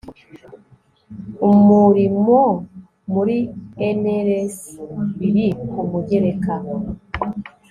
[1.49, 2.39] umurimo
[3.13, 3.37] muri
[3.99, 4.55] NRS
[5.17, 6.53] biri ku mugereka